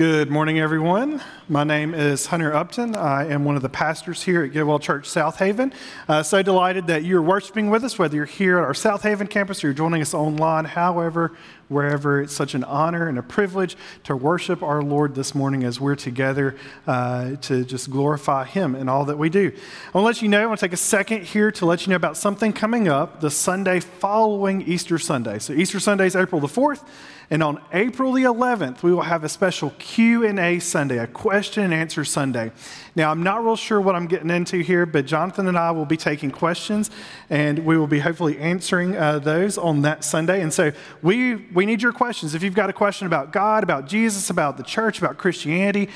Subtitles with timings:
[0.00, 1.20] Good morning, everyone.
[1.46, 2.96] My name is Hunter Upton.
[2.96, 5.74] I am one of the pastors here at Getwell Church Southaven.
[6.08, 9.62] Uh, so delighted that you're worshiping with us, whether you're here at our Southaven campus
[9.62, 11.36] or you're joining us online, however,
[11.68, 12.22] wherever.
[12.22, 15.96] It's such an honor and a privilege to worship our Lord this morning as we're
[15.96, 16.56] together
[16.86, 19.48] uh, to just glorify Him in all that we do.
[19.48, 21.86] I want to let you know, I want to take a second here to let
[21.86, 25.38] you know about something coming up the Sunday following Easter Sunday.
[25.40, 26.86] So Easter Sunday is April the 4th.
[27.32, 31.72] And on April the 11th, we will have a special Q&A Sunday, a question and
[31.72, 32.50] answer Sunday.
[32.96, 35.86] Now, I'm not real sure what I'm getting into here, but Jonathan and I will
[35.86, 36.90] be taking questions,
[37.30, 40.42] and we will be hopefully answering uh, those on that Sunday.
[40.42, 40.72] And so
[41.02, 42.34] we, we need your questions.
[42.34, 45.88] If you've got a question about God, about Jesus, about the church, about Christianity,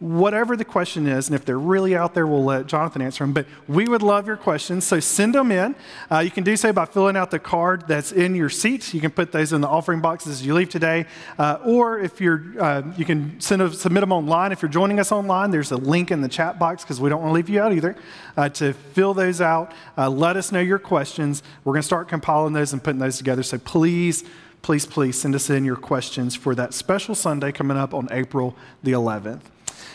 [0.00, 3.34] whatever the question is, and if they're really out there, we'll let Jonathan answer them.
[3.34, 5.76] But we would love your questions, so send them in.
[6.10, 8.94] Uh, you can do so by filling out the card that's in your seat.
[8.94, 11.04] You can put those in the offering boxes as you leave today,
[11.38, 14.52] uh, or if you're, uh, you can send a, submit them online.
[14.52, 17.20] If you're joining us online, there's a link in the chat box because we don't
[17.20, 17.94] want to leave you out either
[18.38, 19.72] uh, to fill those out.
[19.98, 21.42] Uh, let us know your questions.
[21.64, 23.42] We're going to start compiling those and putting those together.
[23.42, 24.24] So please
[24.62, 28.54] please, please send us in your questions for that special Sunday coming up on April
[28.82, 29.40] the 11th.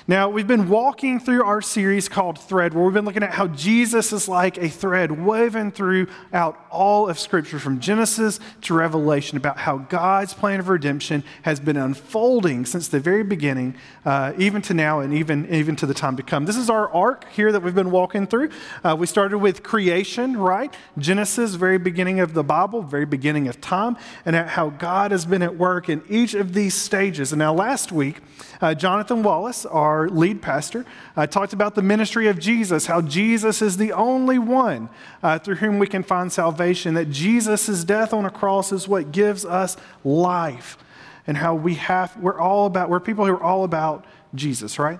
[0.08, 3.48] Now, we've been walking through our series called Thread, where we've been looking at how
[3.48, 9.58] Jesus is like a thread woven throughout all of Scripture, from Genesis to Revelation, about
[9.58, 13.76] how God's plan of redemption has been unfolding since the very beginning,
[14.06, 16.46] uh, even to now, and even, even to the time to come.
[16.46, 18.50] This is our arc here that we've been walking through.
[18.84, 20.74] Uh, we started with creation, right?
[20.98, 25.26] Genesis, very beginning of the Bible, very beginning of time, and at how God has
[25.26, 27.32] been at work in each of these stages.
[27.32, 28.22] And now, last week,
[28.62, 30.86] uh, Jonathan Wallace, our lead pastor,
[31.18, 34.90] uh, talked about the ministry of Jesus, how Jesus is the only one
[35.22, 39.12] uh, through whom we can find salvation, that Jesus' death on a cross is what
[39.12, 40.78] gives us life,
[41.28, 45.00] and how we have, we're all about, we're people who are all about Jesus, right?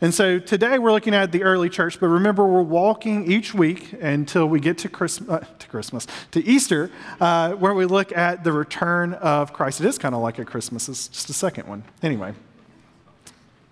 [0.00, 3.92] And so today we're looking at the early church, but remember we're walking each week
[3.92, 8.44] until we get to Christmas, uh, to, Christmas, to Easter, uh, where we look at
[8.44, 9.80] the return of Christ.
[9.80, 11.84] It is kind of like a Christmas, it's just a second one.
[12.02, 12.34] Anyway.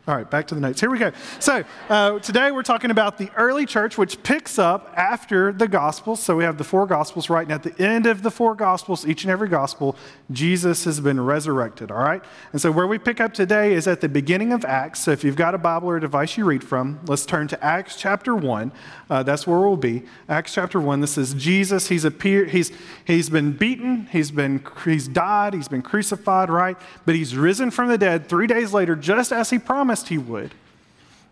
[0.09, 0.81] All right, back to the notes.
[0.81, 1.13] Here we go.
[1.39, 6.21] So, uh, today we're talking about the early church, which picks up after the Gospels.
[6.21, 7.55] So, we have the four Gospels right now.
[7.55, 9.95] At the end of the four Gospels, each and every Gospel,
[10.33, 11.93] Jesus has been resurrected.
[11.93, 12.21] All right?
[12.51, 14.99] And so, where we pick up today is at the beginning of Acts.
[15.03, 17.65] So, if you've got a Bible or a device you read from, let's turn to
[17.65, 18.73] Acts chapter 1.
[19.09, 20.03] Uh, that's where we'll be.
[20.29, 21.01] Acts chapter 1.
[21.01, 21.87] This is Jesus.
[21.87, 22.73] He's, appeared, he's,
[23.05, 26.77] he's been beaten, he's, been, he's died, he's been crucified, right?
[27.07, 30.17] But he's risen from the dead three days later, just as he promised promised he
[30.19, 30.55] would.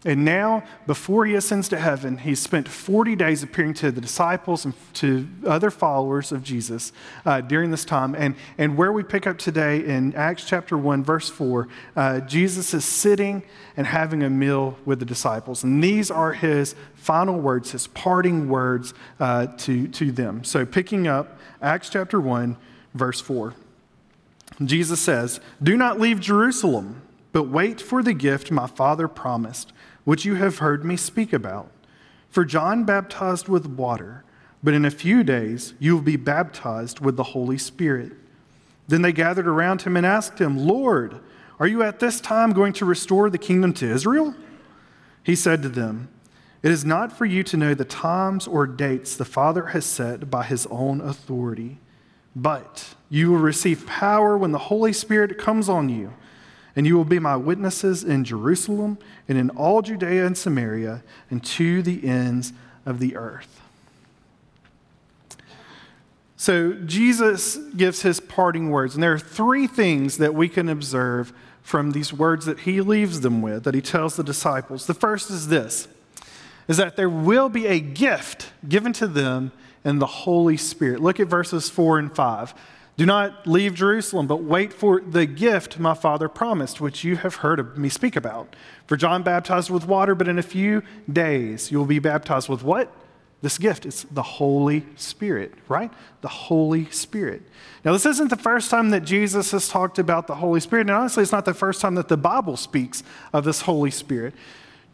[0.03, 4.65] And now, before he ascends to heaven, he spent 40 days appearing to the disciples
[4.65, 6.93] and to other followers of Jesus
[7.27, 8.15] uh, during this time.
[8.15, 12.73] And, and where we pick up today in Acts chapter 1, verse 4, uh, Jesus
[12.73, 13.43] is sitting
[13.77, 15.65] and having a meal with the disciples.
[15.65, 20.45] And these are his final words, his parting words uh, to, to them.
[20.45, 22.57] So, picking up Acts chapter 1,
[22.95, 23.55] verse 4,
[24.65, 27.03] Jesus says, Do not leave Jerusalem
[27.33, 29.73] but wait for the gift my Father promised,
[30.05, 31.71] which you have heard me speak about.
[32.29, 34.25] For John baptized with water,
[34.63, 38.13] but in a few days you will be baptized with the Holy Spirit.
[38.89, 41.21] Then they gathered around him and asked him, Lord,
[41.59, 44.35] are you at this time going to restore the kingdom to Israel?
[45.23, 46.09] He said to them,
[46.63, 50.31] It is not for you to know the times or dates the Father has set
[50.31, 51.79] by his own authority,
[52.35, 56.15] but you will receive power when the Holy Spirit comes on you
[56.77, 58.99] and you will be my witnesses in Jerusalem
[59.29, 62.53] and in all Judea and Samaria and to the ends
[62.87, 63.61] of the earth.
[66.37, 71.35] So, Jesus gives his parting words, and there are three things that we can observe
[71.63, 74.87] from these words that he leaves them with, that he tells the disciples.
[74.87, 75.87] The first is this
[76.67, 79.51] is that there will be a gift given to them
[79.85, 81.01] in the Holy Spirit.
[81.01, 82.55] Look at verses 4 and 5.
[83.01, 87.37] Do not leave Jerusalem, but wait for the gift my Father promised, which you have
[87.37, 88.55] heard me speak about.
[88.87, 92.63] For John baptized with water, but in a few days you will be baptized with
[92.63, 92.93] what?
[93.41, 93.87] This gift.
[93.87, 95.91] It's the Holy Spirit, right?
[96.21, 97.41] The Holy Spirit.
[97.87, 100.91] Now, this isn't the first time that Jesus has talked about the Holy Spirit, and
[100.91, 103.03] honestly, it's not the first time that the Bible speaks
[103.33, 104.35] of this Holy Spirit.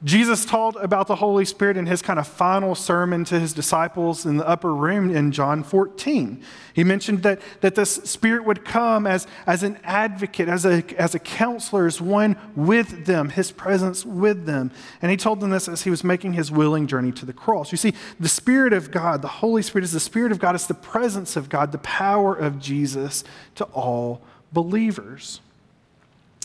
[0.04, 4.26] Jesus taught about the Holy Spirit in his kind of final sermon to his disciples
[4.26, 6.42] in the upper room in John 14.
[6.74, 11.14] He mentioned that, that this Spirit would come as, as an advocate, as a, as
[11.14, 14.70] a counselor, as one with them, his presence with them.
[15.00, 17.72] And he told them this as he was making his willing journey to the cross.
[17.72, 20.66] You see, the Spirit of God, the Holy Spirit is the Spirit of God, it's
[20.66, 24.20] the presence of God, the power of Jesus to all
[24.52, 25.40] believers.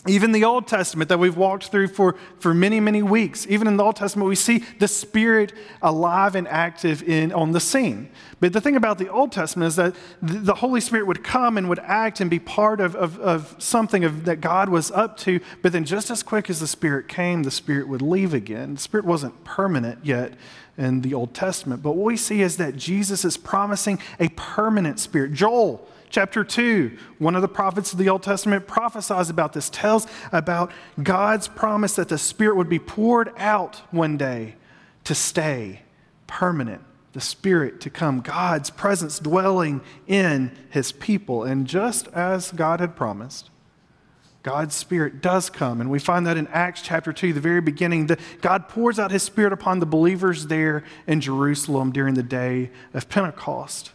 [0.08, 3.76] Even the Old Testament that we've walked through for, for many, many weeks, even in
[3.76, 8.10] the Old Testament, we see the Spirit alive and active in, on the scene.
[8.40, 11.68] But the thing about the Old Testament is that the Holy Spirit would come and
[11.68, 15.38] would act and be part of, of, of something of, that God was up to,
[15.62, 18.74] but then just as quick as the Spirit came, the Spirit would leave again.
[18.74, 20.32] The Spirit wasn't permanent yet
[20.76, 21.80] in the Old Testament.
[21.80, 25.32] But what we see is that Jesus is promising a permanent Spirit.
[25.32, 30.06] Joel chapter 2, one of the prophets of the Old Testament prophesies about this, tells
[30.30, 30.70] about
[31.02, 34.54] God's promise that the Spirit would be poured out one day
[35.04, 35.82] to stay
[36.26, 36.82] permanent.
[37.14, 41.44] The Spirit to come, God's presence dwelling in His people.
[41.44, 43.50] And just as God had promised,
[44.42, 45.80] God's Spirit does come.
[45.80, 49.10] And we find that in Acts chapter 2, the very beginning, that God pours out
[49.10, 53.92] His Spirit upon the believers there in Jerusalem during the day of Pentecost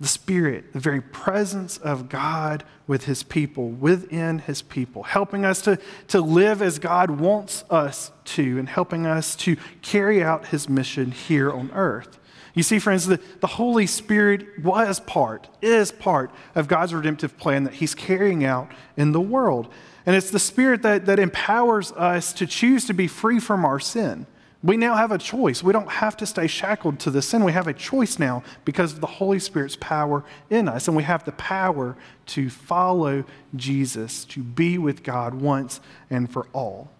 [0.00, 5.60] the Spirit, the very presence of God with His people, within His people, helping us
[5.62, 10.68] to, to live as God wants us to, and helping us to carry out His
[10.70, 12.18] mission here on earth.
[12.54, 17.64] You see, friends, the, the Holy Spirit was part, is part of God's redemptive plan
[17.64, 19.70] that He's carrying out in the world.
[20.06, 23.78] And it's the Spirit that, that empowers us to choose to be free from our
[23.78, 24.26] sin
[24.62, 25.62] we now have a choice.
[25.62, 27.44] We don't have to stay shackled to the sin.
[27.44, 30.86] We have a choice now because of the Holy Spirit's power in us.
[30.86, 31.96] And we have the power
[32.26, 33.24] to follow
[33.56, 35.80] Jesus, to be with God once
[36.10, 36.90] and for all.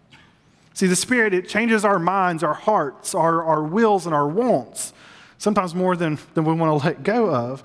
[0.73, 4.95] See, the Spirit, it changes our minds, our hearts, our, our wills, and our wants,
[5.37, 7.63] sometimes more than, than we want to let go of.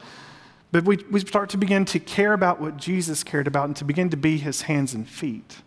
[0.74, 3.86] But we, we start to begin to care about what Jesus cared about and to
[3.86, 5.60] begin to be his hands and feet.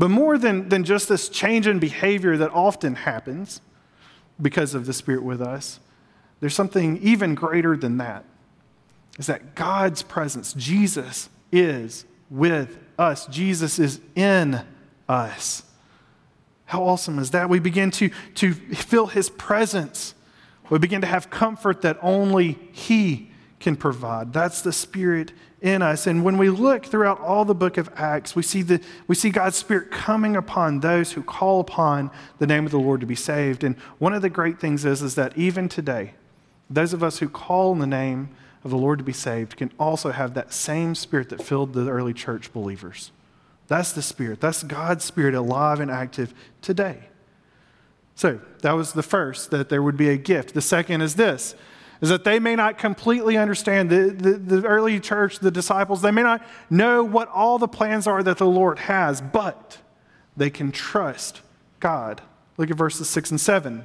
[0.00, 3.60] But more than, than just this change in behavior that often happens
[4.40, 5.78] because of the Spirit with us,
[6.40, 8.24] there's something even greater than that.
[9.18, 14.62] Is that God's presence, Jesus is with us, Jesus is in
[15.06, 15.64] us.
[16.64, 17.50] How awesome is that?
[17.50, 20.14] We begin to, to feel His presence.
[20.70, 24.32] We begin to have comfort that only He can provide.
[24.32, 25.32] That's the Spirit
[25.62, 26.06] in us.
[26.06, 29.30] And when we look throughout all the book of Acts, we see, the, we see
[29.30, 33.14] God's Spirit coming upon those who call upon the name of the Lord to be
[33.14, 33.62] saved.
[33.62, 36.14] And one of the great things is, is that even today,
[36.68, 38.30] those of us who call on the name
[38.64, 41.88] of the Lord to be saved can also have that same Spirit that filled the
[41.88, 43.10] early church believers.
[43.68, 44.40] That's the Spirit.
[44.40, 47.04] That's God's Spirit alive and active today.
[48.14, 50.54] So that was the first, that there would be a gift.
[50.54, 51.54] The second is this
[52.00, 53.90] is that they may not completely understand.
[53.90, 58.06] The, the, the, early church, the disciples, they may not know what all the plans
[58.06, 59.78] are that the Lord has, but
[60.36, 61.42] they can trust
[61.78, 62.22] God.
[62.56, 63.84] Look at verses 6 and 7.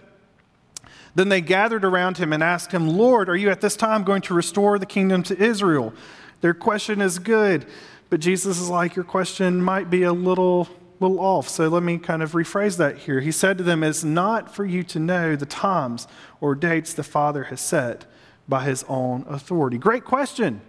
[1.16, 4.22] Then they gathered around him and asked him, Lord, are you at this time going
[4.24, 5.94] to restore the kingdom to Israel?
[6.42, 7.66] Their question is good,
[8.10, 10.68] but Jesus is like, Your question might be a little
[11.00, 11.50] little off.
[11.50, 13.20] So let me kind of rephrase that here.
[13.20, 16.08] He said to them, It's not for you to know the times
[16.42, 18.06] or dates the Father has set
[18.48, 19.78] by his own authority.
[19.78, 20.62] Great question.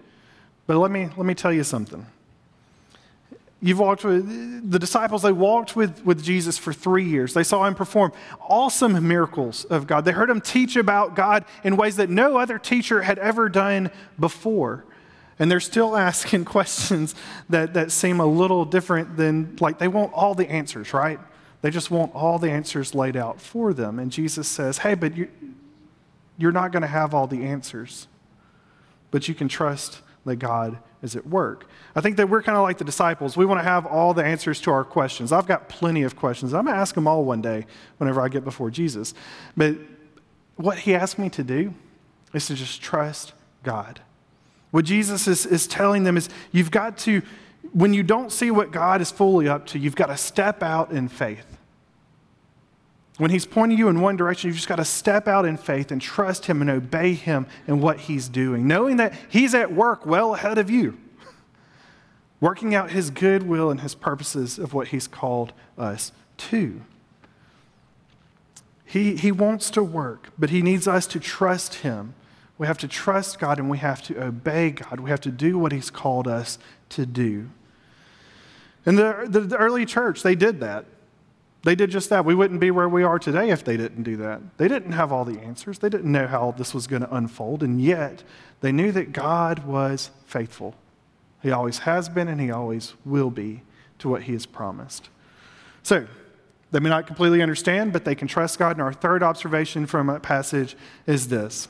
[0.67, 2.07] But let me, let me tell you something.
[3.63, 7.33] You've walked with the disciples, they walked with, with Jesus for three years.
[7.33, 10.05] They saw him perform awesome miracles of God.
[10.05, 13.91] They heard him teach about God in ways that no other teacher had ever done
[14.21, 14.85] before.
[15.39, 17.15] And they're still asking questions
[17.49, 21.21] that, that seem a little different than, like, they want all the answers, right?
[21.63, 23.99] They just want all the answers laid out for them.
[23.99, 25.29] And Jesus says, hey, but you,
[26.39, 28.07] you're not going to have all the answers,
[29.11, 31.67] but you can trust that God is at work.
[31.95, 33.37] I think that we're kind of like the disciples.
[33.37, 35.33] We want to have all the answers to our questions.
[35.33, 36.53] I've got plenty of questions.
[36.53, 37.67] I'm going to ask them all one day
[37.99, 39.15] whenever I get before Jesus.
[39.57, 39.77] But
[40.57, 41.75] what he asked me to do
[42.35, 43.33] is to just trust
[43.63, 44.01] God.
[44.77, 47.23] What Jesus is, is telling them is you've got to,
[47.73, 50.91] when you don't see what God is fully up to, you've got to step out
[50.91, 51.47] in faith.
[53.17, 55.91] When He's pointing you in one direction, you've just got to step out in faith
[55.91, 60.05] and trust Him and obey Him in what He's doing, knowing that He's at work
[60.05, 60.99] well ahead of you,
[62.43, 66.83] working out His good will and His purposes of what He's called us to.
[68.85, 72.13] He, he wants to work, but He needs us to trust Him
[72.59, 75.01] we have to trust God and we have to obey God.
[75.01, 76.59] We have to do what He's called us
[76.91, 77.51] to do.
[78.87, 80.87] And the, the, the, early church, they did that.
[81.65, 82.25] They did just that.
[82.25, 84.41] We wouldn't be where we are today if they didn't do that.
[84.57, 87.63] They didn't have all the answers, they didn't know how this was going to unfold,
[87.63, 88.23] and yet
[88.61, 90.75] they knew that God was faithful.
[91.43, 93.63] He always has been and He always will be
[93.99, 95.11] to what He has promised.
[95.83, 96.07] So,
[96.73, 98.73] they may not completely understand, but they can trust God.
[98.73, 101.69] And our third observation from that passage is this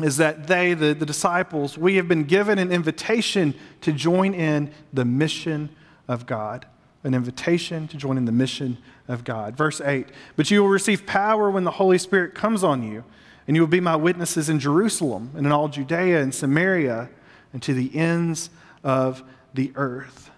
[0.00, 4.70] is that they, the, the disciples, we have been given an invitation to join in
[4.92, 5.70] the mission
[6.08, 6.66] of God.
[7.04, 9.56] an invitation to join in the mission of God.
[9.56, 13.04] Verse 8 But you will receive power when the Holy Spirit comes on you,
[13.46, 17.08] and you will be my witnesses in Jerusalem and in all Judea and Samaria
[17.52, 18.50] and to the ends
[18.82, 19.22] of
[19.54, 20.30] the earth.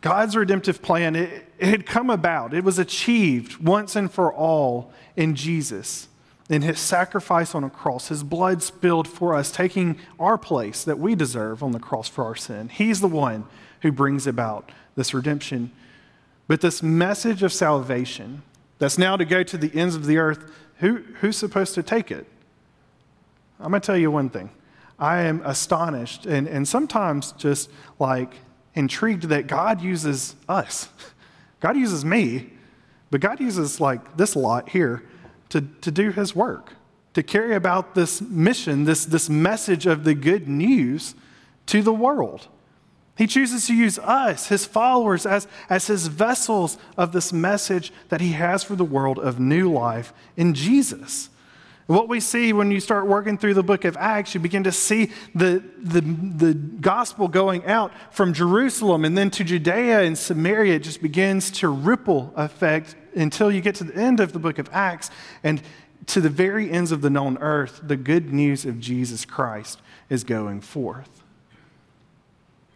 [0.00, 4.92] God's redemptive plan, it, it had come about, it was achieved once and for all
[5.16, 6.08] in Jesus
[6.50, 10.98] in his sacrifice on a cross, his blood spilled for us, taking our place that
[10.98, 12.68] we deserve on the cross for our sin.
[12.68, 13.46] He's the one
[13.80, 15.72] who brings about this redemption.
[16.46, 18.42] But this message of salvation
[18.78, 22.10] that's now to go to the ends of the earth, who, who's supposed to take
[22.10, 22.26] it?
[23.58, 24.50] I'm going to tell you one thing.
[24.98, 28.34] I am astonished and, and sometimes just like
[28.74, 30.88] intrigued that God uses us.
[31.60, 32.50] God uses me,
[33.10, 35.02] but God uses like this lot here
[35.54, 36.72] to, to do his work,
[37.12, 41.14] to carry about this mission, this, this message of the good news
[41.66, 42.48] to the world.
[43.16, 48.20] He chooses to use us, his followers, as, as his vessels of this message that
[48.20, 51.28] he has for the world of new life in Jesus.
[51.86, 54.72] What we see when you start working through the book of Acts, you begin to
[54.72, 60.76] see the, the, the gospel going out from Jerusalem and then to Judea and Samaria.
[60.76, 64.58] It just begins to ripple effect until you get to the end of the book
[64.58, 65.10] of Acts
[65.42, 65.62] and
[66.06, 70.24] to the very ends of the known earth, the good news of Jesus Christ is
[70.24, 71.22] going forth.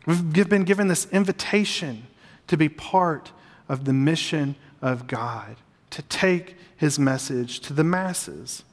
[0.06, 2.06] We've been given this invitation
[2.46, 3.32] to be part
[3.68, 5.56] of the mission of God,
[5.90, 8.64] to take his message to the masses.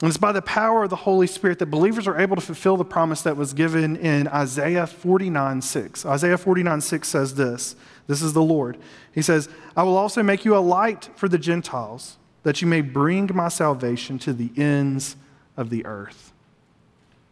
[0.00, 2.78] And it's by the power of the Holy Spirit that believers are able to fulfill
[2.78, 6.06] the promise that was given in Isaiah 49 6.
[6.06, 7.76] Isaiah 49 6 says this
[8.06, 8.78] This is the Lord.
[9.12, 12.80] He says, I will also make you a light for the Gentiles, that you may
[12.80, 15.16] bring my salvation to the ends
[15.56, 16.32] of the earth.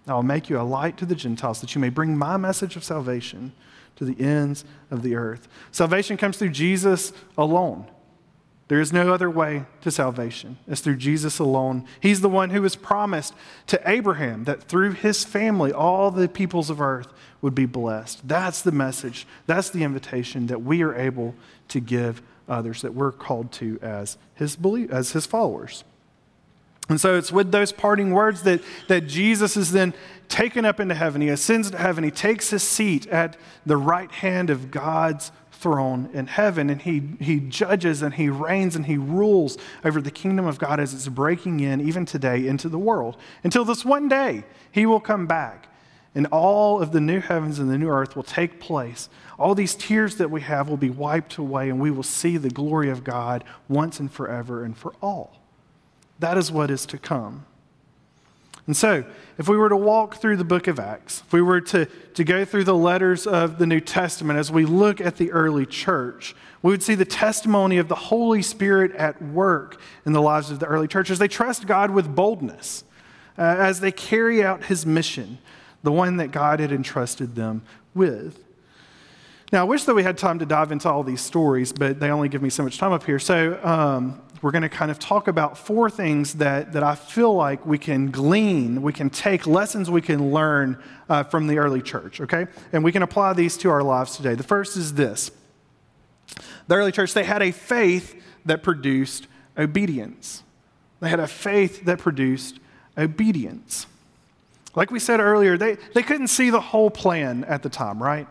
[0.07, 2.77] I will make you a light to the Gentiles, that you may bring my message
[2.77, 3.53] of salvation
[3.97, 5.49] to the ends of the earth.
[5.73, 7.87] Salvation comes through Jesus alone.
[8.69, 10.59] There is no other way to salvation.
[10.67, 11.87] It's through Jesus alone.
[12.01, 13.33] He's the one who was promised
[13.69, 17.09] to Abraham that through his family, all the peoples of earth
[17.41, 18.29] would be blessed.
[18.29, 19.27] That's the message.
[19.47, 21.35] That's the invitation that we are able
[21.69, 25.85] to give others, that we're called to as his, belief, as his followers.
[26.91, 29.93] And so it's with those parting words that, that Jesus is then
[30.29, 31.21] taken up into heaven.
[31.21, 32.03] He ascends to heaven.
[32.03, 37.03] He takes his seat at the right hand of God's throne in heaven and he,
[37.21, 41.09] he judges and he reigns and he rules over the kingdom of God as it's
[41.09, 43.17] breaking in, even today, into the world.
[43.43, 45.69] Until this one day, he will come back
[46.15, 49.09] and all of the new heavens and the new earth will take place.
[49.39, 52.51] All these tears that we have will be wiped away and we will see the
[52.51, 55.41] glory of God once and forever and for all.
[56.19, 57.47] That is what is to come.
[58.69, 59.03] And so,
[59.39, 62.23] if we were to walk through the book of Acts, if we were to, to
[62.23, 66.37] go through the letters of the New Testament as we look at the early church,
[66.61, 70.61] we would see the testimony of the Holy Spirit at work in the lives of
[70.61, 72.85] the early church as they trust God with boldness,
[73.39, 75.39] uh, as they carry out his mission,
[75.83, 77.63] the one that God had entrusted them
[77.95, 78.45] with.
[79.51, 82.11] Now, I wish that we had time to dive into all these stories, but they
[82.11, 83.19] only give me so much time up here.
[83.19, 87.35] So, um, we're going to kind of talk about four things that, that I feel
[87.35, 91.83] like we can glean, we can take lessons we can learn uh, from the early
[91.83, 92.47] church, okay?
[92.73, 94.35] And we can apply these to our lives today.
[94.35, 95.31] The first is this
[96.67, 99.27] the early church, they had a faith that produced
[99.57, 100.43] obedience.
[101.01, 102.61] They had a faith that produced
[102.97, 103.87] obedience.
[104.75, 108.29] Like we said earlier, they, they couldn't see the whole plan at the time, right?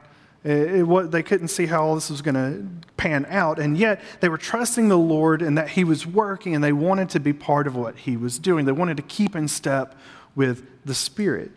[0.48, 4.02] It, it, they couldn't see how all this was going to pan out, and yet
[4.22, 7.34] they were trusting the Lord and that He was working, and they wanted to be
[7.34, 8.64] part of what He was doing.
[8.64, 9.94] They wanted to keep in step
[10.36, 11.52] with the Spirit.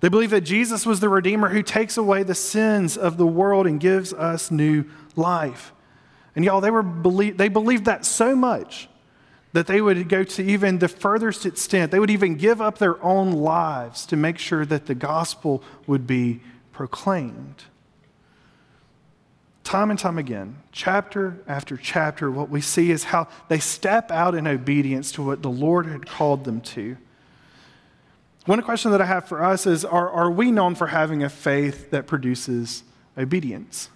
[0.00, 3.68] They believed that Jesus was the Redeemer who takes away the sins of the world
[3.68, 5.72] and gives us new life.
[6.34, 8.88] And y'all, they, were believe, they believed that so much
[9.52, 11.92] that they would go to even the furthest extent.
[11.92, 16.08] They would even give up their own lives to make sure that the gospel would
[16.08, 16.40] be
[16.72, 17.62] proclaimed.
[19.64, 24.34] Time and time again, chapter after chapter, what we see is how they step out
[24.34, 26.96] in obedience to what the Lord had called them to.
[28.44, 31.28] One question that I have for us is are, are we known for having a
[31.28, 32.82] faith that produces
[33.16, 33.88] obedience?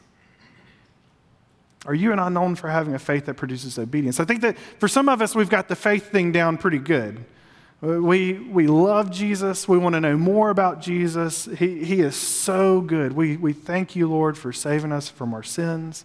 [1.85, 4.21] Are you and I known for having a faith that produces obedience?
[4.21, 7.25] I think that for some of us, we've got the faith thing down pretty good.
[7.81, 9.69] We, we love Jesus.
[9.69, 11.45] We want to know more about Jesus.
[11.45, 13.13] He, he is so good.
[13.13, 16.05] We, we thank you, Lord, for saving us from our sins.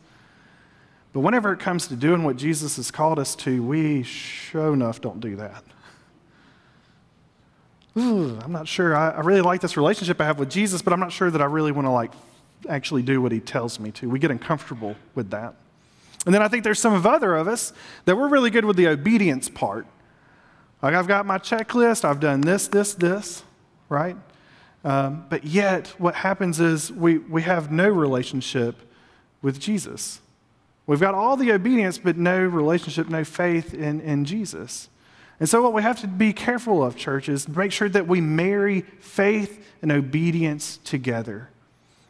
[1.14, 5.02] But whenever it comes to doing what Jesus has called us to, we sure enough
[5.02, 5.64] don't do that.
[7.98, 8.96] Ooh, I'm not sure.
[8.96, 11.42] I, I really like this relationship I have with Jesus, but I'm not sure that
[11.42, 12.12] I really want to like
[12.70, 14.10] actually do what he tells me to.
[14.10, 15.56] We get uncomfortable with that.
[16.26, 17.74] And then I think there's some of other of us
[18.06, 19.88] that we're really good with the obedience part.
[20.82, 23.44] Like I've got my checklist, I've done this, this, this,
[23.90, 24.18] right?
[24.84, 28.76] Um, but yet, what happens is we, we have no relationship
[29.42, 30.22] with Jesus.
[30.88, 34.90] We've got all the obedience, but no relationship, no faith in, in Jesus.
[35.40, 38.22] And so, what we have to be careful of, church, is make sure that we
[38.22, 41.50] marry faith and obedience together.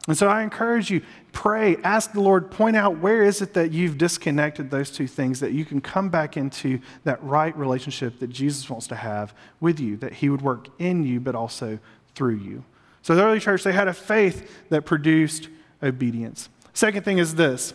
[0.08, 3.70] And so, I encourage you, pray, ask the Lord, point out where is it that
[3.70, 8.26] you've disconnected those two things, that you can come back into that right relationship that
[8.26, 11.78] Jesus wants to have with you, that He would work in you, but also
[12.16, 12.64] through you.
[13.02, 15.48] So, the early church, they had a faith that produced
[15.82, 16.48] obedience.
[16.74, 17.72] Second thing is this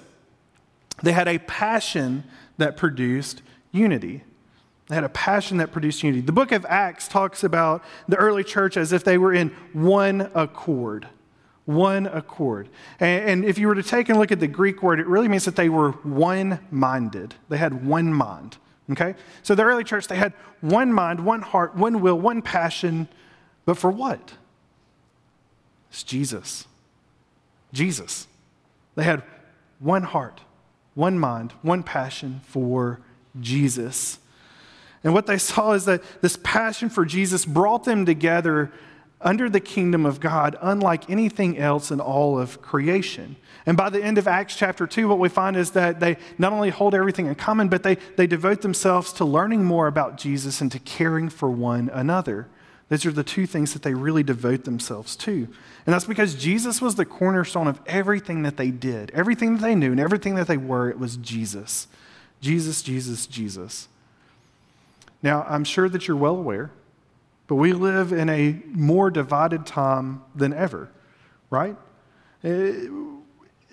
[1.01, 2.24] they had a passion
[2.57, 3.41] that produced
[3.72, 4.24] unity.
[4.88, 6.22] They had a passion that produced unity.
[6.22, 10.31] The book of Acts talks about the early church as if they were in one
[10.34, 11.07] accord.
[11.67, 12.69] One accord.
[13.00, 15.43] And, if you were to take and look at the Greek word, it really means
[15.45, 17.36] that they were one minded.
[17.50, 18.55] They had one mind.
[18.91, 19.15] Okay?
[19.43, 20.31] So the early church, they had
[20.62, 23.09] one mind, one heart, one will, one passion.
[23.65, 24.33] But for what?
[25.89, 26.65] It's Jesus.
[27.74, 28.27] Jesus.
[28.95, 29.24] They had
[29.79, 30.39] one heart,
[30.95, 33.01] one mind, one passion for
[33.41, 34.19] Jesus.
[35.03, 38.71] And what they saw is that this passion for Jesus brought them together
[39.21, 43.36] under the kingdom of God, unlike anything else in all of creation.
[43.65, 46.53] And by the end of Acts chapter 2, what we find is that they not
[46.53, 50.62] only hold everything in common, but they, they devote themselves to learning more about Jesus
[50.62, 52.47] and to caring for one another.
[52.89, 55.31] Those are the two things that they really devote themselves to.
[55.86, 59.75] And that's because Jesus was the cornerstone of everything that they did, everything that they
[59.75, 60.89] knew, and everything that they were.
[60.89, 61.88] It was Jesus.
[62.39, 63.89] Jesus, Jesus, Jesus.
[65.21, 66.71] Now, I'm sure that you're well aware,
[67.48, 70.89] but we live in a more divided time than ever,
[71.50, 71.75] right?
[72.44, 72.88] Eh,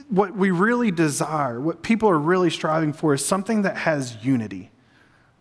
[0.08, 4.70] what we really desire, what people are really striving for, is something that has unity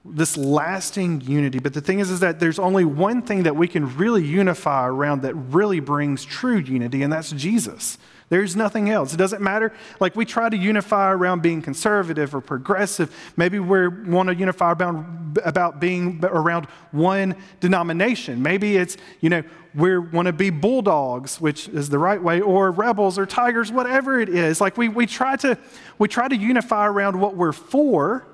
[0.06, 1.60] this lasting unity.
[1.60, 4.88] But the thing is, is that there's only one thing that we can really unify
[4.88, 7.98] around that really brings true unity, and that's Jesus.
[8.29, 9.14] There's nothing else.
[9.14, 9.74] It doesn't matter.
[10.00, 13.14] Like we try to unify around being conservative or progressive.
[13.38, 18.42] Maybe we want to unify around, about being around one denomination.
[18.42, 19.44] Maybe it's, you know,
[19.75, 24.20] we want to be bulldogs, which is the right way, or rebels or tigers, whatever
[24.20, 24.62] it is.
[24.62, 25.57] Like we, we, try to,
[25.98, 28.25] we try to unify around what we're for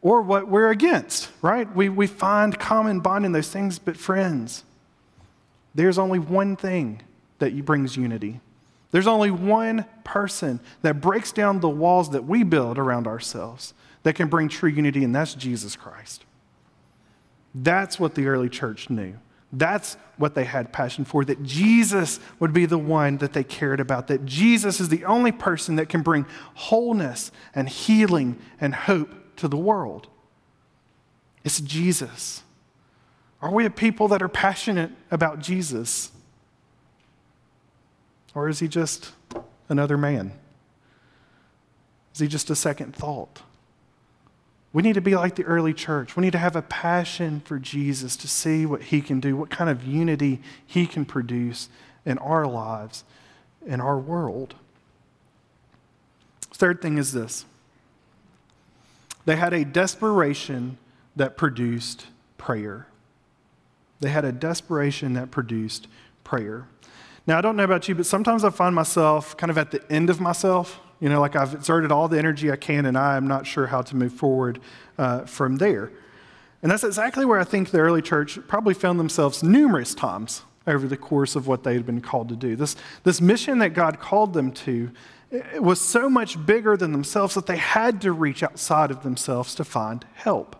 [0.00, 1.74] or what we're against, right?
[1.74, 4.64] We, we find common bond in those things, but friends,
[5.74, 7.00] there's only one thing
[7.38, 8.40] that brings unity.
[8.94, 14.14] There's only one person that breaks down the walls that we build around ourselves that
[14.14, 16.24] can bring true unity, and that's Jesus Christ.
[17.52, 19.14] That's what the early church knew.
[19.52, 23.80] That's what they had passion for, that Jesus would be the one that they cared
[23.80, 29.12] about, that Jesus is the only person that can bring wholeness and healing and hope
[29.38, 30.06] to the world.
[31.42, 32.44] It's Jesus.
[33.42, 36.12] Are we a people that are passionate about Jesus?
[38.34, 39.12] Or is he just
[39.68, 40.32] another man?
[42.14, 43.42] Is he just a second thought?
[44.72, 46.16] We need to be like the early church.
[46.16, 49.50] We need to have a passion for Jesus to see what he can do, what
[49.50, 51.68] kind of unity he can produce
[52.04, 53.04] in our lives,
[53.64, 54.56] in our world.
[56.52, 57.44] Third thing is this
[59.24, 60.78] they had a desperation
[61.16, 62.86] that produced prayer.
[64.00, 65.86] They had a desperation that produced
[66.24, 66.66] prayer.
[67.26, 69.80] Now, I don't know about you, but sometimes I find myself kind of at the
[69.90, 70.80] end of myself.
[71.00, 73.66] You know, like I've exerted all the energy I can, and I am not sure
[73.66, 74.60] how to move forward
[74.98, 75.90] uh, from there.
[76.62, 80.86] And that's exactly where I think the early church probably found themselves numerous times over
[80.86, 82.56] the course of what they had been called to do.
[82.56, 84.90] This, this mission that God called them to
[85.58, 89.64] was so much bigger than themselves that they had to reach outside of themselves to
[89.64, 90.56] find help.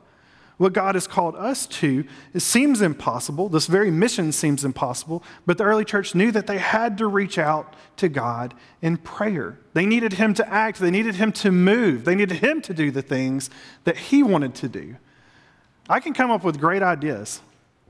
[0.57, 3.49] What God has called us to it seems impossible.
[3.49, 7.39] This very mission seems impossible, but the early church knew that they had to reach
[7.39, 9.59] out to God in prayer.
[9.73, 12.91] They needed Him to act, they needed Him to move, they needed Him to do
[12.91, 13.51] the things
[13.83, 14.97] that He wanted to do.
[15.89, 17.41] I can come up with great ideas.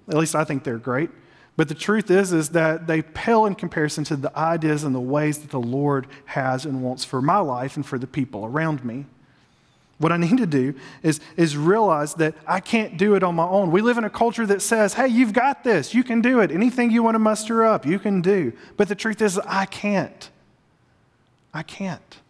[0.09, 1.11] At least I think they're great.
[1.57, 5.00] But the truth is, is that they pale in comparison to the ideas and the
[5.00, 8.85] ways that the Lord has and wants for my life and for the people around
[8.85, 9.07] me.
[9.99, 13.47] What I need to do is, is realize that I can't do it on my
[13.47, 13.71] own.
[13.71, 15.95] We live in a culture that says, hey, you've got this.
[15.95, 16.51] You can do it.
[16.51, 18.53] Anything you want to muster up, you can do.
[18.77, 20.31] But the truth is, I can't.
[21.53, 22.21] I can't.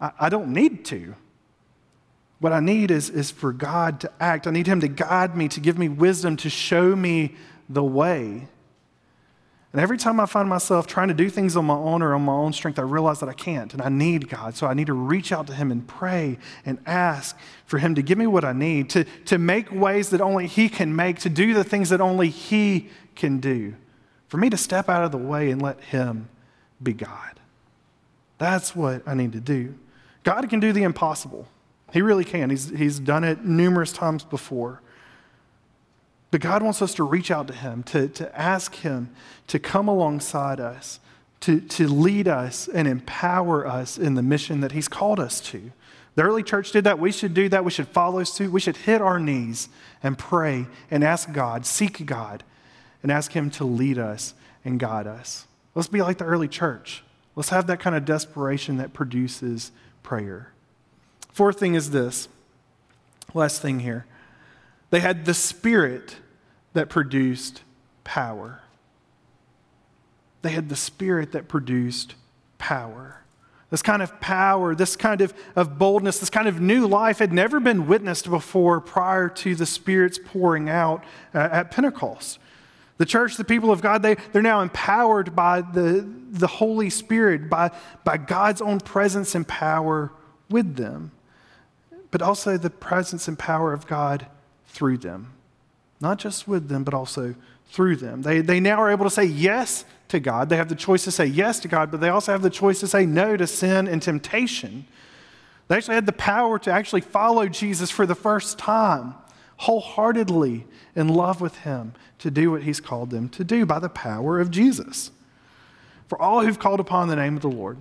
[0.00, 1.16] I, I don't need to.
[2.38, 4.46] What I need is, is for God to act.
[4.46, 7.34] I need Him to guide me, to give me wisdom, to show me
[7.68, 8.48] the way.
[9.72, 12.22] And every time I find myself trying to do things on my own or on
[12.22, 14.56] my own strength, I realize that I can't and I need God.
[14.56, 18.02] So I need to reach out to Him and pray and ask for Him to
[18.02, 21.28] give me what I need, to, to make ways that only He can make, to
[21.28, 23.76] do the things that only He can do,
[24.26, 26.28] for me to step out of the way and let Him
[26.82, 27.38] be God.
[28.38, 29.74] That's what I need to do.
[30.24, 31.46] God can do the impossible.
[31.92, 32.50] He really can.
[32.50, 34.80] He's, he's done it numerous times before.
[36.30, 39.10] But God wants us to reach out to Him, to, to ask Him
[39.48, 41.00] to come alongside us,
[41.40, 45.72] to, to lead us and empower us in the mission that He's called us to.
[46.14, 46.98] The early church did that.
[46.98, 47.64] We should do that.
[47.64, 48.52] We should follow suit.
[48.52, 49.68] We should hit our knees
[50.02, 52.44] and pray and ask God, seek God,
[53.02, 55.46] and ask Him to lead us and guide us.
[55.74, 57.02] Let's be like the early church.
[57.34, 60.52] Let's have that kind of desperation that produces prayer.
[61.32, 62.28] Fourth thing is this
[63.34, 64.04] last thing here
[64.90, 66.16] they had the spirit
[66.72, 67.62] that produced
[68.04, 68.60] power.
[70.42, 72.14] They had the spirit that produced
[72.58, 73.22] power.
[73.70, 77.32] This kind of power, this kind of, of boldness, this kind of new life had
[77.32, 82.40] never been witnessed before prior to the Spirit's pouring out uh, at Pentecost.
[82.98, 87.48] The church, the people of God, they, they're now empowered by the, the Holy Spirit,
[87.48, 87.70] by,
[88.02, 90.12] by God's own presence and power
[90.50, 91.12] with them,
[92.10, 94.26] but also the presence and power of God
[94.70, 95.32] through them.
[96.00, 97.34] Not just with them, but also
[97.70, 98.22] through them.
[98.22, 100.48] They, they now are able to say yes to God.
[100.48, 102.80] They have the choice to say yes to God, but they also have the choice
[102.80, 104.86] to say no to sin and temptation.
[105.68, 109.14] They actually had the power to actually follow Jesus for the first time,
[109.58, 113.88] wholeheartedly in love with Him, to do what He's called them to do by the
[113.88, 115.12] power of Jesus.
[116.08, 117.78] For all who've called upon the name of the Lord,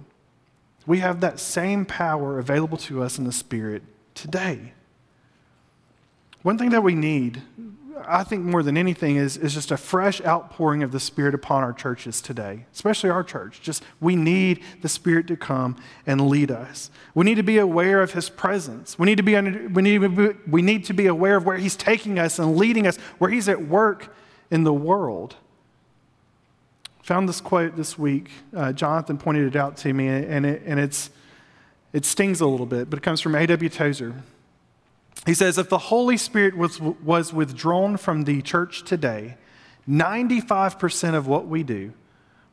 [0.85, 3.81] we have that same power available to us in the Spirit
[4.13, 4.73] today.
[6.41, 7.41] One thing that we need,
[8.07, 11.63] I think more than anything, is, is just a fresh outpouring of the Spirit upon
[11.63, 13.61] our churches today, especially our church.
[13.61, 15.75] Just we need the Spirit to come
[16.07, 16.91] and lead us.
[17.13, 18.97] We need to be aware of His presence.
[18.97, 21.57] We need to be, we need to be, we need to be aware of where
[21.57, 24.15] He's taking us and leading us, where He's at work
[24.49, 25.35] in the world.
[27.03, 28.29] Found this quote this week.
[28.55, 31.09] Uh, Jonathan pointed it out to me, and, it, and it's,
[31.91, 33.67] it stings a little bit, but it comes from A.W.
[33.67, 34.13] Tozer.
[35.25, 39.37] He says, if the Holy Spirit was, was withdrawn from the church today,
[39.87, 41.93] 95% of what we do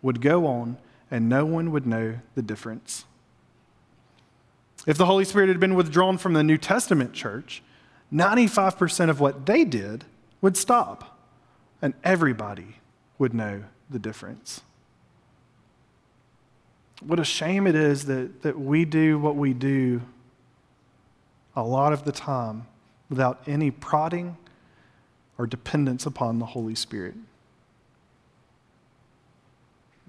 [0.02, 0.78] would go on
[1.10, 3.04] and no one would know the difference.
[4.86, 7.62] If the Holy Spirit had been withdrawn from the New Testament church,
[8.12, 10.04] 95% of what they did
[10.40, 11.18] would stop
[11.82, 12.76] and everybody
[13.18, 14.62] would know the difference.
[17.02, 20.02] What a shame it is that, that we do what we do
[21.56, 22.66] a lot of the time
[23.08, 24.36] without any prodding
[25.38, 27.14] or dependence upon the Holy Spirit.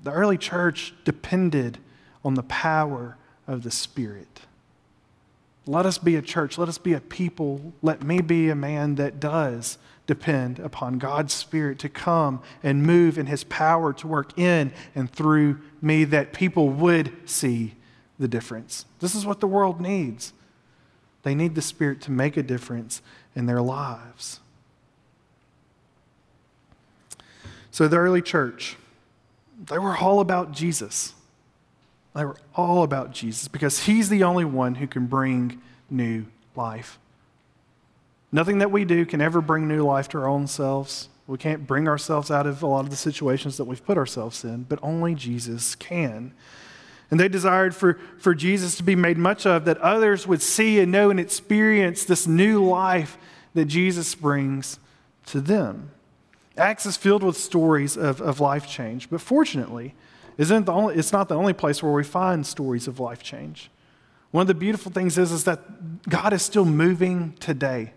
[0.04, 1.80] The early church depended
[2.24, 4.42] on the power of the Spirit.
[5.66, 6.58] Let us be a church.
[6.58, 7.74] Let us be a people.
[7.82, 13.18] Let me be a man that does depend upon God's Spirit to come and move
[13.18, 17.76] in His power to work in and through me that people would see
[18.18, 18.86] the difference.
[19.00, 20.32] This is what the world needs.
[21.28, 23.02] They need the Spirit to make a difference
[23.36, 24.40] in their lives.
[27.70, 28.78] So, the early church,
[29.62, 31.16] they were all about Jesus.
[32.16, 36.98] They were all about Jesus because He's the only one who can bring new life.
[38.32, 41.10] Nothing that we do can ever bring new life to our own selves.
[41.28, 44.46] We can't bring ourselves out of a lot of the situations that we've put ourselves
[44.46, 46.32] in, but only Jesus can.
[47.10, 50.80] And they desired for, for Jesus to be made much of, that others would see
[50.80, 53.18] and know and experience this new life
[53.54, 54.80] that Jesus brings
[55.28, 55.92] to them.
[56.58, 59.94] Acts is filled with stories of, of life change, but fortunately,
[60.38, 63.72] isn't the only, it's not the only place where we find stories of life change.
[64.32, 67.94] One of the beautiful things is, is that God is still moving today.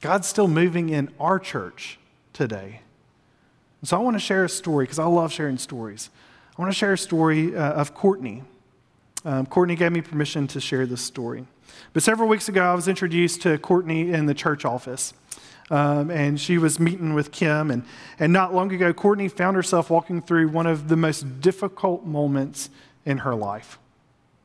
[0.00, 1.98] God's still moving in our church
[2.32, 2.82] today.
[3.80, 6.10] And so I want to share a story because I love sharing stories.
[6.58, 8.42] I want to share a story uh, of Courtney.
[9.24, 11.46] Um, Courtney gave me permission to share this story.
[11.92, 15.14] But several weeks ago, I was introduced to Courtney in the church office.
[15.70, 17.70] Um, and she was meeting with Kim.
[17.70, 17.84] And,
[18.18, 22.70] and not long ago, Courtney found herself walking through one of the most difficult moments
[23.06, 23.78] in her life.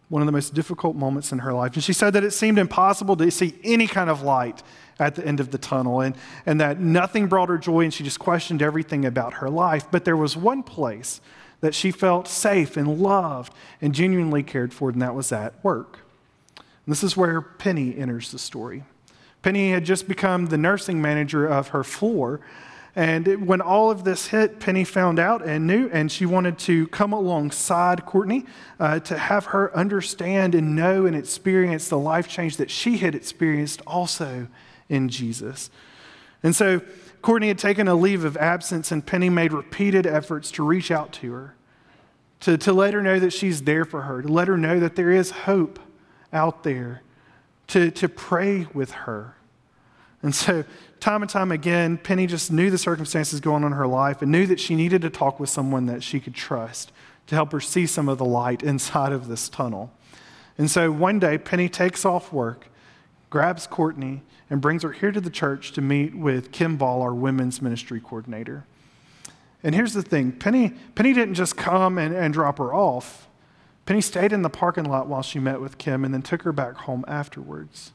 [0.10, 1.74] One of the most difficult moments in her life.
[1.74, 4.62] And she said that it seemed impossible to see any kind of light
[5.00, 8.04] at the end of the tunnel, and, and that nothing brought her joy, and she
[8.04, 9.90] just questioned everything about her life.
[9.90, 11.20] But there was one place
[11.64, 16.00] that she felt safe and loved and genuinely cared for, and that was at work.
[16.58, 18.84] And this is where Penny enters the story.
[19.44, 22.42] Penny had just become the nursing manager of her floor,
[22.96, 26.88] And when all of this hit, Penny found out and knew, and she wanted to
[26.88, 28.46] come alongside Courtney
[28.80, 33.16] uh, to have her understand and know and experience the life change that she had
[33.16, 34.48] experienced also
[34.90, 35.72] in Jesus.
[36.44, 36.82] And so
[37.24, 41.14] Courtney had taken a leave of absence, and Penny made repeated efforts to reach out
[41.14, 41.56] to her,
[42.42, 44.98] to, to let her know that she's there for her, to let her know that
[44.98, 45.80] there is hope
[46.34, 47.02] out there,
[47.68, 49.36] to, to pray with her.
[50.22, 50.66] And so
[51.00, 54.30] time and time again, Penny just knew the circumstances going on in her life and
[54.30, 56.92] knew that she needed to talk with someone that she could trust
[57.28, 59.92] to help her see some of the light inside of this tunnel.
[60.58, 62.68] And so one day, Penny takes off work,
[63.34, 67.16] grabs Courtney, and brings her here to the church to meet with Kim Ball, our
[67.16, 68.64] women's ministry coordinator.
[69.64, 73.28] And here's the thing Penny, Penny didn't just come and, and drop her off.
[73.88, 76.52] Penny stayed in the parking lot while she met with Kim and then took her
[76.52, 77.92] back home afterwards.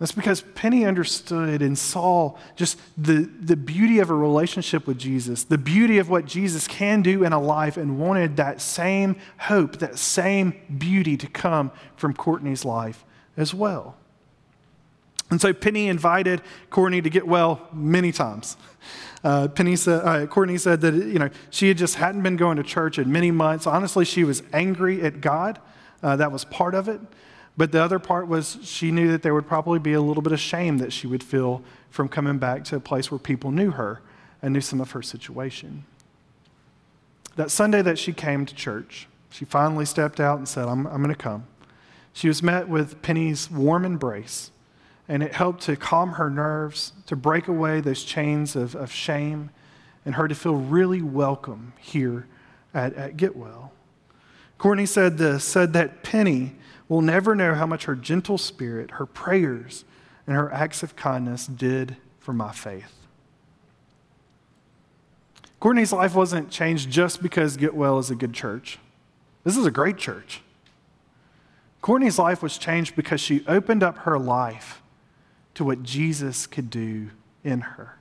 [0.00, 5.44] That's because Penny understood and saw just the, the beauty of a relationship with Jesus,
[5.44, 9.76] the beauty of what Jesus can do in a life, and wanted that same hope,
[9.76, 13.04] that same beauty to come from Courtney's life
[13.36, 13.94] as well.
[15.30, 18.56] And so Penny invited Courtney to Getwell many times.
[19.22, 22.58] Uh, Penny said, uh, Courtney said that you know she had just hadn't been going
[22.58, 23.66] to church in many months.
[23.66, 25.58] Honestly, she was angry at God.
[26.02, 27.00] Uh, that was part of it.
[27.56, 30.32] But the other part was she knew that there would probably be a little bit
[30.32, 33.70] of shame that she would feel from coming back to a place where people knew
[33.70, 34.00] her
[34.42, 35.84] and knew some of her situation.
[37.36, 41.02] That Sunday that she came to church, she finally stepped out and said, I'm, I'm
[41.02, 41.46] going to come.
[42.12, 44.50] She was met with Penny's warm embrace,
[45.08, 49.50] and it helped to calm her nerves, to break away those chains of, of shame,
[50.04, 52.26] and her to feel really welcome here
[52.72, 53.70] at, at Getwell.
[54.58, 56.56] Courtney said this, said that Penny
[56.88, 59.84] will never know how much her gentle spirit, her prayers,
[60.26, 62.92] and her acts of kindness did for my faith.
[65.60, 68.78] Courtney's life wasn't changed just because Getwell is a good church.
[69.44, 70.42] This is a great church.
[71.80, 74.82] Courtney's life was changed because she opened up her life
[75.54, 77.10] to what Jesus could do
[77.42, 77.98] in her.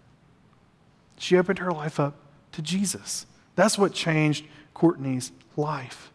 [1.17, 2.15] She opened her life up
[2.53, 3.25] to Jesus.
[3.55, 6.11] That's what changed Courtney's life.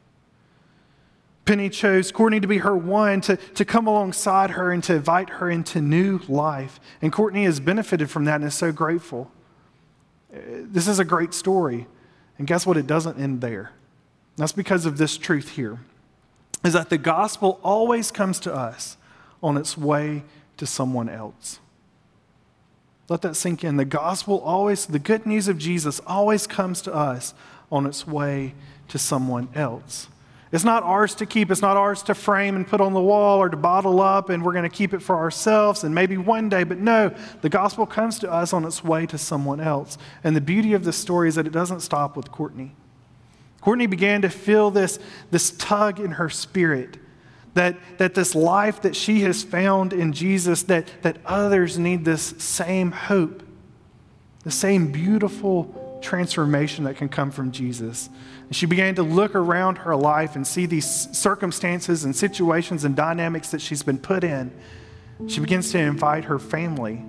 [1.45, 5.31] Penny chose Courtney to be her one, to, to come alongside her and to invite
[5.31, 6.79] her into new life.
[7.01, 9.31] And Courtney has benefited from that and is so grateful.
[10.31, 11.87] Uh, this is a great story.
[12.37, 12.77] And guess what?
[12.77, 13.73] It doesn't end there.
[14.37, 15.79] That's because of this truth here
[16.65, 18.97] is that the gospel always comes to us
[19.43, 20.25] on its way
[20.59, 21.61] to someone else.
[23.09, 23.77] Let that sink in.
[23.77, 27.33] The gospel always, the good news of Jesus always comes to us
[27.73, 28.55] on its way
[28.89, 30.09] to someone else.
[30.51, 31.51] It's not ours to keep.
[31.51, 34.43] It's not ours to frame and put on the wall or to bottle up and
[34.43, 36.65] we're going to keep it for ourselves and maybe one day.
[36.65, 39.99] But no, the gospel comes to us on its way to someone else.
[40.25, 42.75] And the beauty of this story is that it doesn't stop with Courtney.
[43.61, 44.99] Courtney began to feel this,
[45.31, 46.97] this tug in her spirit
[47.59, 52.23] that, that this life that she has found in Jesus, that, that others need this
[52.39, 53.43] same hope,
[54.45, 58.11] the same beautiful transformation that can come from Jesus.
[58.47, 62.95] And she began to look around her life and see these circumstances and situations and
[62.95, 64.53] dynamics that she's been put in.
[65.27, 67.03] She begins to invite her family,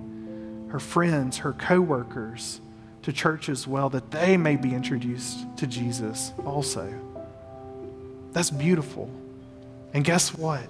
[0.70, 2.60] her friends, her coworkers
[3.02, 6.92] to church as well, that they may be introduced to Jesus also.
[8.32, 9.08] That's beautiful.
[9.92, 10.62] And guess what?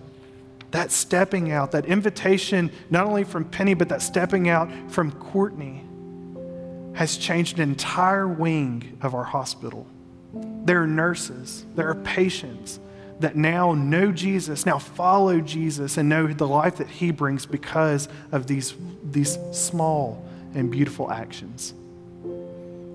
[0.71, 5.85] That stepping out, that invitation, not only from Penny, but that stepping out from Courtney,
[6.95, 9.87] has changed an entire wing of our hospital.
[10.33, 12.79] There are nurses, there are patients
[13.21, 18.09] that now know Jesus, now follow Jesus, and know the life that he brings because
[18.33, 21.75] of these, these small and beautiful actions.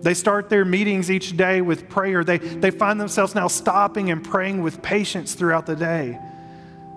[0.05, 2.23] They start their meetings each day with prayer.
[2.23, 6.19] They, they find themselves now stopping and praying with patients throughout the day.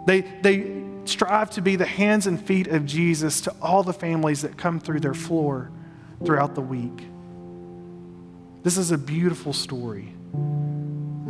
[0.06, 4.42] They, they strive to be the hands and feet of Jesus to all the families
[4.42, 5.70] that come through their floor
[6.22, 7.06] throughout the week.
[8.62, 10.12] This is a beautiful story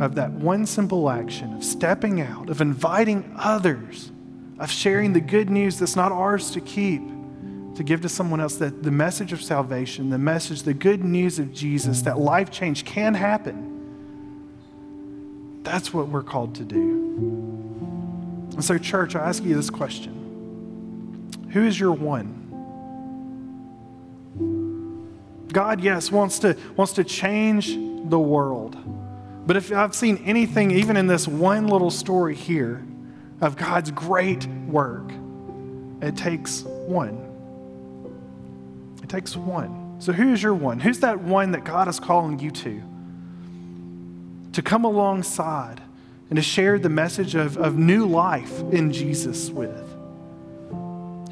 [0.01, 4.11] of that one simple action of stepping out, of inviting others,
[4.59, 7.01] of sharing the good news that's not ours to keep,
[7.79, 11.39] to give to someone else that the message of salvation, the message, the good news
[11.39, 13.67] of Jesus, that life change can happen.
[15.63, 16.75] That's what we're called to do.
[18.51, 22.35] And so, church, I ask you this question Who is your one?
[25.53, 27.77] God, yes, wants to, wants to change
[28.09, 28.75] the world.
[29.47, 32.85] But if I've seen anything, even in this one little story here,
[33.39, 35.09] of God's great work,
[36.01, 37.28] it takes one.
[39.09, 39.95] It takes one.
[39.97, 40.79] So, who is your one?
[40.79, 42.83] Who's that one that God is calling you to?
[44.53, 45.81] To come alongside
[46.29, 49.83] and to share the message of, of new life in Jesus with.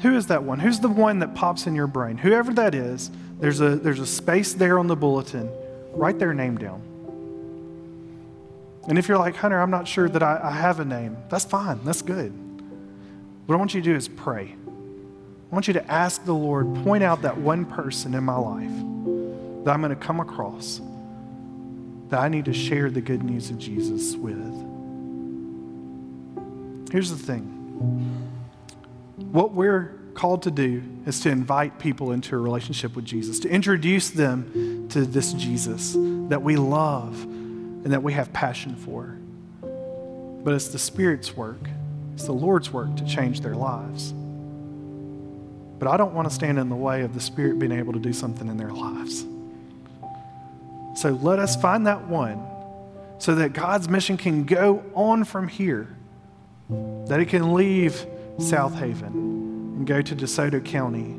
[0.02, 0.58] Who is that one?
[0.58, 2.18] Who's the one that pops in your brain?
[2.18, 5.48] Whoever that is, there's a, there's a space there on the bulletin.
[5.92, 6.82] Write their name down.
[8.88, 11.44] And if you're like, Hunter, I'm not sure that I, I have a name, that's
[11.44, 11.78] fine.
[11.84, 12.32] That's good.
[13.46, 14.56] What I want you to do is pray.
[15.50, 19.64] I want you to ask the Lord, point out that one person in my life
[19.64, 20.80] that I'm going to come across
[22.10, 24.36] that I need to share the good news of Jesus with.
[26.90, 27.54] Here's the thing
[29.32, 33.48] what we're called to do is to invite people into a relationship with Jesus, to
[33.48, 35.94] introduce them to this Jesus
[36.28, 39.16] that we love and that we have passion for.
[40.44, 41.60] But it's the Spirit's work,
[42.14, 44.12] it's the Lord's work to change their lives.
[45.78, 47.98] But I don't want to stand in the way of the Spirit being able to
[47.98, 49.24] do something in their lives.
[50.96, 52.44] So let us find that one
[53.18, 55.88] so that God's mission can go on from here,
[57.06, 58.06] that it can leave
[58.38, 61.16] Southaven and go to DeSoto County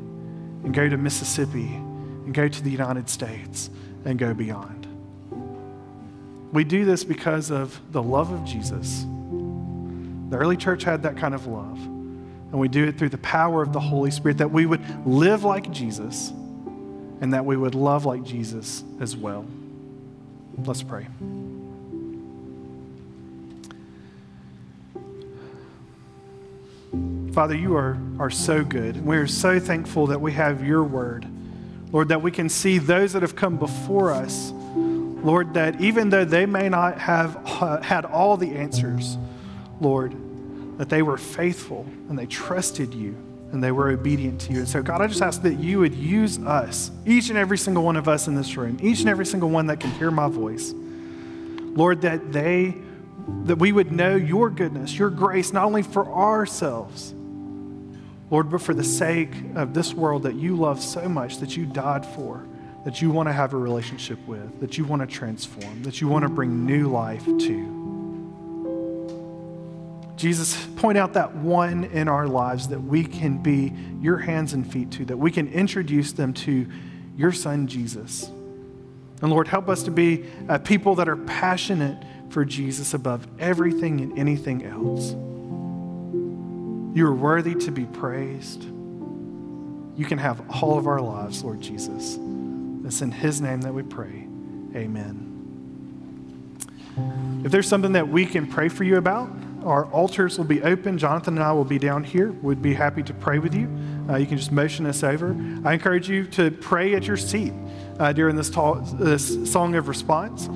[0.64, 3.70] and go to Mississippi and go to the United States
[4.04, 4.86] and go beyond.
[6.52, 9.06] We do this because of the love of Jesus.
[10.30, 11.78] The early church had that kind of love.
[12.50, 15.44] And we do it through the power of the Holy Spirit that we would live
[15.44, 16.30] like Jesus
[17.20, 19.46] and that we would love like Jesus as well.
[20.64, 21.06] Let's pray.
[27.32, 29.04] Father, you are, are so good.
[29.06, 31.26] We are so thankful that we have your word.
[31.92, 34.50] Lord, that we can see those that have come before us.
[34.52, 39.16] Lord, that even though they may not have uh, had all the answers,
[39.80, 40.14] Lord,
[40.80, 43.14] that they were faithful and they trusted you
[43.52, 44.60] and they were obedient to you.
[44.60, 47.82] And so, God, I just ask that you would use us, each and every single
[47.82, 50.26] one of us in this room, each and every single one that can hear my
[50.26, 50.72] voice.
[50.72, 52.74] Lord, that they,
[53.44, 57.12] that we would know your goodness, your grace, not only for ourselves,
[58.30, 61.66] Lord, but for the sake of this world that you love so much, that you
[61.66, 62.46] died for,
[62.86, 66.08] that you want to have a relationship with, that you want to transform, that you
[66.08, 67.79] want to bring new life to.
[70.20, 74.70] Jesus, point out that one in our lives that we can be your hands and
[74.70, 76.66] feet to, that we can introduce them to
[77.16, 78.30] your son, Jesus.
[79.22, 84.02] And Lord, help us to be uh, people that are passionate for Jesus above everything
[84.02, 85.12] and anything else.
[86.94, 88.62] You are worthy to be praised.
[88.64, 92.18] You can have all of our lives, Lord Jesus.
[92.84, 94.26] It's in His name that we pray.
[94.74, 95.28] Amen.
[97.42, 99.30] If there's something that we can pray for you about,
[99.64, 100.98] our altars will be open.
[100.98, 102.32] Jonathan and I will be down here.
[102.32, 103.68] We'd be happy to pray with you.
[104.08, 105.36] Uh, you can just motion us over.
[105.64, 107.52] I encourage you to pray at your seat
[107.98, 108.50] uh, during this,
[108.94, 110.48] this song of response.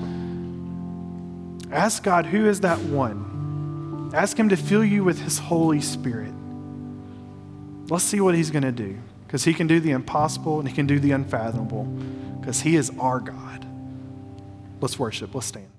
[1.71, 4.11] Ask God, who is that one?
[4.13, 6.33] Ask Him to fill you with His Holy Spirit.
[7.89, 10.73] Let's see what He's going to do because He can do the impossible and He
[10.73, 11.83] can do the unfathomable
[12.39, 13.65] because He is our God.
[14.81, 15.33] Let's worship.
[15.35, 15.74] Let's stand.